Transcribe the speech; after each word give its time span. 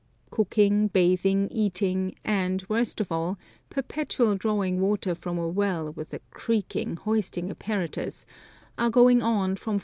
Cooking, 0.31 0.87
bathing, 0.87 1.47
eating, 1.51 2.15
and, 2.25 2.65
worst 2.67 2.99
of 2.99 3.11
all, 3.11 3.37
perpetual 3.69 4.33
drawing 4.33 4.79
water 4.79 5.13
from 5.13 5.37
a 5.37 5.47
well 5.47 5.91
with 5.93 6.11
a 6.11 6.21
creaking 6.31 6.95
hoisting 6.97 7.51
apparatus, 7.51 8.25
are 8.79 8.89
going 8.89 9.21
on 9.21 9.55
from 9.55 9.77
4. 9.77 9.79